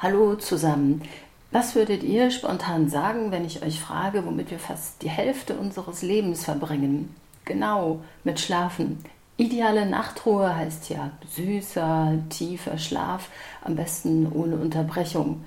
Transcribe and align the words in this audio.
Hallo 0.00 0.36
zusammen. 0.36 1.02
Was 1.50 1.74
würdet 1.74 2.04
ihr 2.04 2.30
spontan 2.30 2.88
sagen, 2.88 3.32
wenn 3.32 3.44
ich 3.44 3.64
euch 3.64 3.80
frage, 3.80 4.24
womit 4.24 4.52
wir 4.52 4.60
fast 4.60 5.02
die 5.02 5.10
Hälfte 5.10 5.54
unseres 5.54 6.02
Lebens 6.02 6.44
verbringen? 6.44 7.16
Genau, 7.44 7.98
mit 8.22 8.38
Schlafen. 8.38 8.98
Ideale 9.38 9.86
Nachtruhe 9.86 10.54
heißt 10.54 10.88
ja 10.90 11.10
süßer, 11.34 12.16
tiefer 12.30 12.78
Schlaf, 12.78 13.28
am 13.64 13.74
besten 13.74 14.30
ohne 14.30 14.54
Unterbrechung. 14.54 15.44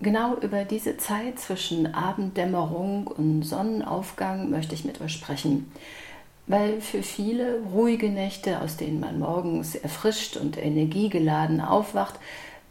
Genau 0.00 0.36
über 0.36 0.64
diese 0.64 0.96
Zeit 0.96 1.40
zwischen 1.40 1.92
Abenddämmerung 1.92 3.08
und 3.08 3.42
Sonnenaufgang 3.42 4.50
möchte 4.50 4.76
ich 4.76 4.84
mit 4.84 5.00
euch 5.00 5.14
sprechen. 5.14 5.72
Weil 6.46 6.80
für 6.80 7.02
viele 7.02 7.60
ruhige 7.72 8.08
Nächte, 8.08 8.60
aus 8.60 8.76
denen 8.76 9.00
man 9.00 9.18
morgens 9.18 9.74
erfrischt 9.74 10.36
und 10.36 10.56
energiegeladen 10.56 11.60
aufwacht, 11.60 12.20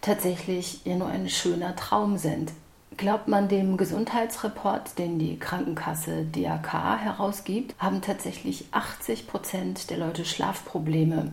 tatsächlich 0.01 0.85
ja 0.85 0.95
nur 0.95 1.07
ein 1.07 1.29
schöner 1.29 1.75
Traum 1.75 2.17
sind. 2.17 2.51
Glaubt 2.97 3.27
man 3.27 3.47
dem 3.47 3.77
Gesundheitsreport, 3.77 4.99
den 4.99 5.19
die 5.19 5.39
Krankenkasse 5.39 6.25
DAK 6.25 6.73
herausgibt, 7.01 7.75
haben 7.79 8.01
tatsächlich 8.01 8.65
80 8.71 9.27
Prozent 9.27 9.89
der 9.89 9.97
Leute 9.97 10.25
Schlafprobleme. 10.25 11.31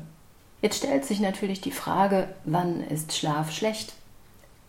Jetzt 0.63 0.79
stellt 0.79 1.05
sich 1.05 1.21
natürlich 1.21 1.61
die 1.61 1.73
Frage, 1.73 2.29
wann 2.45 2.83
ist 2.83 3.17
Schlaf 3.17 3.53
schlecht? 3.53 3.95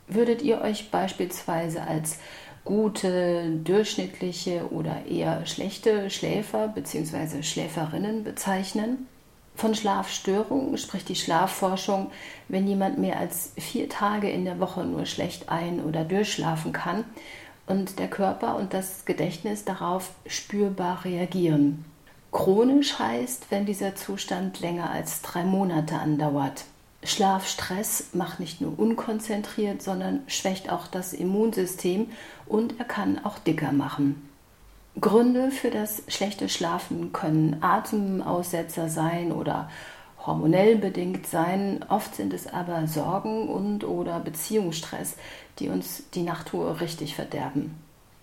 Würdet 0.07 0.41
ihr 0.41 0.62
euch 0.62 0.90
beispielsweise 0.90 1.82
als 1.82 2.20
gute, 2.66 3.49
durchschnittliche 3.63 4.71
oder 4.71 5.05
eher 5.05 5.45
schlechte 5.45 6.09
Schläfer 6.09 6.68
bzw. 6.68 7.43
Schläferinnen 7.43 8.23
bezeichnen? 8.23 9.07
Von 9.57 9.73
Schlafstörungen 9.73 10.77
spricht 10.77 11.09
die 11.09 11.16
Schlafforschung, 11.16 12.11
wenn 12.48 12.67
jemand 12.67 12.99
mehr 12.99 13.17
als 13.17 13.53
vier 13.57 13.89
Tage 13.89 14.29
in 14.29 14.45
der 14.45 14.59
Woche 14.59 14.85
nur 14.85 15.07
schlecht 15.07 15.49
ein- 15.49 15.84
oder 15.84 16.03
durchschlafen 16.03 16.73
kann 16.73 17.05
und 17.65 17.98
der 17.98 18.07
Körper 18.07 18.55
und 18.55 18.75
das 18.75 19.05
Gedächtnis 19.05 19.65
darauf 19.65 20.12
spürbar 20.27 21.04
reagieren. 21.05 21.85
Chronisch 22.32 22.99
heißt, 22.99 23.48
wenn 23.49 23.65
dieser 23.65 23.95
Zustand 23.95 24.59
länger 24.59 24.91
als 24.91 25.23
drei 25.23 25.43
Monate 25.43 25.95
andauert. 25.95 26.65
Schlafstress 27.04 28.10
macht 28.13 28.39
nicht 28.39 28.62
nur 28.62 28.77
unkonzentriert, 28.77 29.82
sondern 29.82 30.21
schwächt 30.27 30.71
auch 30.71 30.85
das 30.85 31.13
Immunsystem 31.13 32.12
und 32.45 32.79
er 32.79 32.85
kann 32.85 33.26
auch 33.26 33.39
dicker 33.39 33.71
machen. 33.71 34.26
Gründe 34.99 35.51
für 35.51 35.70
das 35.70 36.01
schlechte 36.07 36.49
Schlafen 36.49 37.13
können 37.13 37.57
Atemaussetzer 37.62 38.90
sein 38.90 39.31
oder 39.31 39.70
hormonell 40.26 40.77
bedingt 40.77 41.27
sein. 41.27 41.85
Oft 41.87 42.15
sind 42.15 42.34
es 42.34 42.48
aber 42.48 42.87
Sorgen 42.87 43.48
und 43.48 43.84
oder 43.84 44.20
Beziehungsstress, 44.20 45.15
die 45.59 45.70
uns 45.70 46.04
die 46.13 46.23
Nachtruhe 46.23 46.81
richtig 46.81 47.15
verderben. 47.15 47.76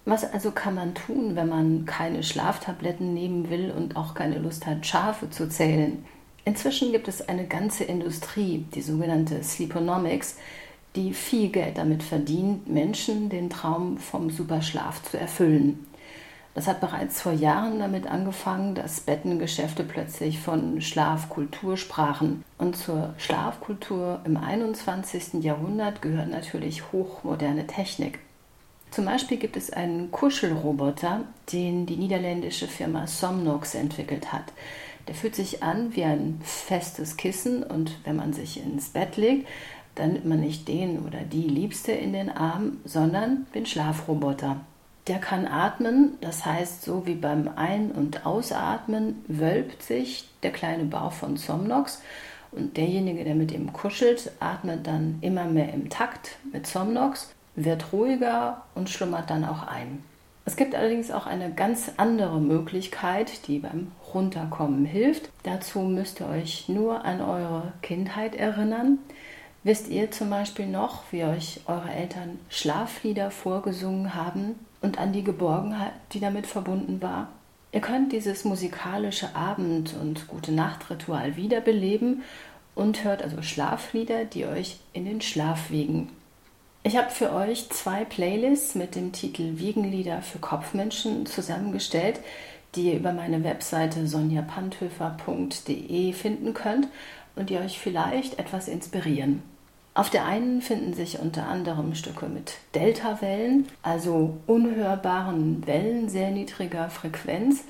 Was 0.04 0.30
also 0.30 0.50
kann 0.50 0.74
man 0.74 0.94
tun, 0.94 1.36
wenn 1.36 1.48
man 1.48 1.86
keine 1.86 2.22
Schlaftabletten 2.22 3.14
nehmen 3.14 3.48
will 3.50 3.72
und 3.74 3.96
auch 3.96 4.14
keine 4.14 4.38
Lust 4.38 4.66
hat, 4.66 4.84
Schafe 4.84 5.30
zu 5.30 5.48
zählen? 5.48 6.04
Inzwischen 6.44 6.92
gibt 6.92 7.08
es 7.08 7.26
eine 7.26 7.46
ganze 7.46 7.84
Industrie, 7.84 8.66
die 8.74 8.82
sogenannte 8.82 9.42
Sleeponomics, 9.42 10.36
die 10.94 11.14
viel 11.14 11.48
Geld 11.48 11.78
damit 11.78 12.02
verdient, 12.02 12.68
Menschen 12.68 13.30
den 13.30 13.48
Traum 13.48 13.96
vom 13.96 14.28
Superschlaf 14.28 15.02
zu 15.02 15.18
erfüllen. 15.18 15.86
Das 16.54 16.68
hat 16.68 16.80
bereits 16.80 17.20
vor 17.20 17.32
Jahren 17.32 17.80
damit 17.80 18.06
angefangen, 18.06 18.76
dass 18.76 19.00
Bettengeschäfte 19.00 19.82
plötzlich 19.82 20.38
von 20.38 20.80
Schlafkultur 20.80 21.76
sprachen. 21.76 22.44
Und 22.58 22.76
zur 22.76 23.14
Schlafkultur 23.18 24.20
im 24.24 24.36
21. 24.36 25.42
Jahrhundert 25.42 26.00
gehört 26.00 26.30
natürlich 26.30 26.92
hochmoderne 26.92 27.66
Technik. 27.66 28.20
Zum 28.92 29.06
Beispiel 29.06 29.38
gibt 29.38 29.56
es 29.56 29.72
einen 29.72 30.12
Kuschelroboter, 30.12 31.22
den 31.52 31.86
die 31.86 31.96
niederländische 31.96 32.68
Firma 32.68 33.08
Somnox 33.08 33.74
entwickelt 33.74 34.32
hat. 34.32 34.52
Der 35.08 35.16
fühlt 35.16 35.34
sich 35.34 35.64
an 35.64 35.96
wie 35.96 36.04
ein 36.04 36.40
festes 36.44 37.16
Kissen 37.16 37.64
und 37.64 37.98
wenn 38.04 38.14
man 38.14 38.32
sich 38.32 38.62
ins 38.64 38.90
Bett 38.90 39.16
legt, 39.16 39.48
dann 39.96 40.12
nimmt 40.12 40.26
man 40.26 40.40
nicht 40.40 40.68
den 40.68 41.00
oder 41.04 41.20
die 41.20 41.42
Liebste 41.42 41.90
in 41.90 42.12
den 42.12 42.30
Arm, 42.30 42.78
sondern 42.84 43.46
den 43.56 43.66
Schlafroboter. 43.66 44.60
Der 45.06 45.18
kann 45.18 45.46
atmen, 45.46 46.16
das 46.22 46.46
heißt, 46.46 46.82
so 46.82 47.06
wie 47.06 47.14
beim 47.14 47.50
Ein- 47.56 47.92
und 47.92 48.24
Ausatmen 48.24 49.22
wölbt 49.28 49.82
sich 49.82 50.28
der 50.42 50.50
kleine 50.50 50.84
Bauch 50.84 51.12
von 51.12 51.36
Somnox 51.36 52.00
und 52.52 52.76
derjenige, 52.76 53.24
der 53.24 53.34
mit 53.34 53.52
ihm 53.52 53.72
kuschelt, 53.72 54.30
atmet 54.40 54.86
dann 54.86 55.18
immer 55.20 55.44
mehr 55.44 55.74
im 55.74 55.90
Takt 55.90 56.36
mit 56.52 56.66
Somnox, 56.66 57.34
wird 57.54 57.92
ruhiger 57.92 58.62
und 58.74 58.88
schlummert 58.88 59.28
dann 59.28 59.44
auch 59.44 59.66
ein. 59.66 60.02
Es 60.46 60.56
gibt 60.56 60.74
allerdings 60.74 61.10
auch 61.10 61.26
eine 61.26 61.52
ganz 61.52 61.92
andere 61.96 62.38
Möglichkeit, 62.40 63.46
die 63.46 63.58
beim 63.58 63.92
Runterkommen 64.12 64.84
hilft. 64.84 65.30
Dazu 65.42 65.80
müsst 65.80 66.20
ihr 66.20 66.28
euch 66.28 66.68
nur 66.68 67.04
an 67.04 67.20
eure 67.20 67.72
Kindheit 67.82 68.34
erinnern. 68.34 68.98
Wisst 69.62 69.88
ihr 69.88 70.10
zum 70.10 70.28
Beispiel 70.28 70.66
noch, 70.66 71.04
wie 71.10 71.24
euch 71.24 71.60
eure 71.66 71.90
Eltern 71.90 72.38
Schlaflieder 72.50 73.30
vorgesungen 73.30 74.14
haben? 74.14 74.56
Und 74.84 74.98
an 74.98 75.12
die 75.12 75.24
Geborgenheit, 75.24 75.94
die 76.12 76.20
damit 76.20 76.46
verbunden 76.46 77.02
war. 77.02 77.26
Ihr 77.72 77.80
könnt 77.80 78.12
dieses 78.12 78.44
musikalische 78.44 79.34
Abend- 79.34 79.94
und 80.00 80.28
Gute-Nacht-Ritual 80.28 81.34
wiederbeleben 81.36 82.22
und 82.74 83.02
hört 83.02 83.22
also 83.22 83.40
Schlaflieder, 83.40 84.26
die 84.26 84.44
euch 84.44 84.76
in 84.92 85.06
den 85.06 85.22
Schlaf 85.22 85.70
wiegen. 85.70 86.10
Ich 86.82 86.98
habe 86.98 87.08
für 87.10 87.32
euch 87.32 87.70
zwei 87.70 88.04
Playlists 88.04 88.74
mit 88.74 88.94
dem 88.94 89.12
Titel 89.12 89.56
Wiegenlieder 89.56 90.20
für 90.20 90.38
Kopfmenschen 90.38 91.24
zusammengestellt, 91.24 92.20
die 92.74 92.90
ihr 92.90 92.98
über 92.98 93.14
meine 93.14 93.42
Webseite 93.42 94.06
sonjapanthöfer.de 94.06 96.12
finden 96.12 96.52
könnt 96.52 96.88
und 97.36 97.48
die 97.48 97.56
euch 97.56 97.78
vielleicht 97.78 98.38
etwas 98.38 98.68
inspirieren. 98.68 99.53
Auf 99.96 100.10
der 100.10 100.24
einen 100.26 100.60
finden 100.60 100.92
sich 100.92 101.20
unter 101.20 101.46
anderem 101.46 101.94
Stücke 101.94 102.26
mit 102.26 102.54
Deltawellen, 102.74 103.68
also 103.82 104.38
unhörbaren 104.48 105.64
Wellen 105.68 106.08
sehr 106.08 106.32
niedriger 106.32 106.90
Frequenz, 106.90 107.62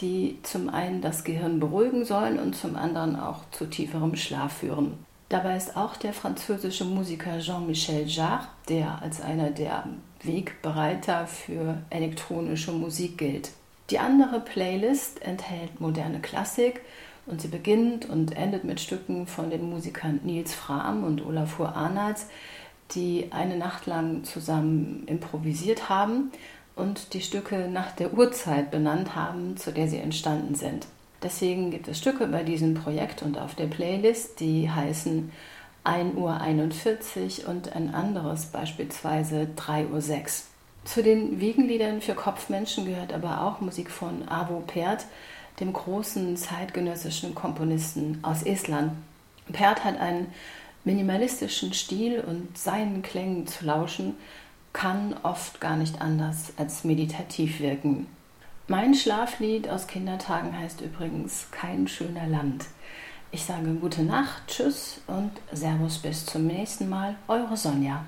die 0.00 0.38
zum 0.42 0.68
einen 0.68 1.00
das 1.00 1.24
Gehirn 1.24 1.60
beruhigen 1.60 2.04
sollen 2.04 2.38
und 2.38 2.54
zum 2.54 2.76
anderen 2.76 3.18
auch 3.18 3.48
zu 3.50 3.64
tieferem 3.64 4.14
Schlaf 4.14 4.58
führen. 4.58 4.98
Dabei 5.30 5.56
ist 5.56 5.74
auch 5.74 5.96
der 5.96 6.12
französische 6.12 6.84
Musiker 6.84 7.38
Jean-Michel 7.38 8.06
Jarre, 8.06 8.46
der 8.68 9.00
als 9.00 9.22
einer 9.22 9.50
der 9.50 9.84
Wegbereiter 10.22 11.26
für 11.26 11.78
elektronische 11.88 12.72
Musik 12.72 13.16
gilt. 13.16 13.52
Die 13.90 13.98
andere 13.98 14.40
Playlist 14.40 15.22
enthält 15.22 15.80
moderne 15.80 16.20
Klassik, 16.20 16.82
und 17.26 17.40
sie 17.40 17.48
beginnt 17.48 18.08
und 18.08 18.36
endet 18.36 18.64
mit 18.64 18.80
Stücken 18.80 19.26
von 19.26 19.50
den 19.50 19.70
Musikern 19.70 20.20
Nils 20.24 20.54
Frahm 20.54 21.04
und 21.04 21.24
Olafur 21.24 21.74
Arnalds, 21.74 22.26
die 22.92 23.28
eine 23.30 23.56
Nacht 23.56 23.86
lang 23.86 24.24
zusammen 24.24 25.04
improvisiert 25.06 25.88
haben 25.88 26.30
und 26.76 27.14
die 27.14 27.20
Stücke 27.20 27.68
nach 27.68 27.92
der 27.92 28.12
Uhrzeit 28.14 28.70
benannt 28.70 29.14
haben, 29.14 29.56
zu 29.56 29.72
der 29.72 29.88
sie 29.88 29.98
entstanden 29.98 30.54
sind. 30.54 30.86
Deswegen 31.22 31.70
gibt 31.70 31.88
es 31.88 31.98
Stücke 31.98 32.26
bei 32.26 32.42
diesem 32.42 32.74
Projekt 32.74 33.22
und 33.22 33.38
auf 33.38 33.54
der 33.54 33.66
Playlist, 33.66 34.40
die 34.40 34.70
heißen 34.70 35.32
1.41 35.84 37.44
Uhr 37.44 37.48
und 37.48 37.74
ein 37.74 37.94
anderes 37.94 38.46
beispielsweise 38.46 39.48
3.06 39.56 40.20
Uhr. 40.20 40.28
Zu 40.84 41.02
den 41.02 41.40
Wiegenliedern 41.40 42.02
für 42.02 42.14
Kopfmenschen 42.14 42.84
gehört 42.84 43.14
aber 43.14 43.40
auch 43.40 43.62
Musik 43.62 43.90
von 43.90 44.28
Avo 44.28 44.62
Pert, 44.66 45.06
dem 45.60 45.72
großen 45.72 46.36
zeitgenössischen 46.36 47.34
Komponisten 47.34 48.18
aus 48.22 48.42
Estland. 48.42 48.92
Pert 49.52 49.84
hat 49.84 49.98
einen 49.98 50.28
minimalistischen 50.84 51.72
Stil 51.72 52.20
und 52.20 52.56
seinen 52.56 53.02
Klängen 53.02 53.46
zu 53.46 53.64
lauschen 53.64 54.14
kann 54.72 55.14
oft 55.22 55.60
gar 55.60 55.76
nicht 55.76 56.00
anders 56.00 56.52
als 56.56 56.84
meditativ 56.84 57.60
wirken. 57.60 58.06
Mein 58.66 58.94
Schlaflied 58.94 59.68
aus 59.68 59.86
Kindertagen 59.86 60.58
heißt 60.58 60.80
übrigens 60.80 61.48
Kein 61.50 61.86
schöner 61.86 62.26
Land. 62.26 62.66
Ich 63.30 63.44
sage 63.44 63.74
gute 63.74 64.02
Nacht, 64.02 64.42
tschüss 64.46 65.00
und 65.06 65.32
Servus 65.52 65.98
bis 65.98 66.26
zum 66.26 66.46
nächsten 66.46 66.88
Mal, 66.88 67.16
eure 67.28 67.56
Sonja. 67.56 68.04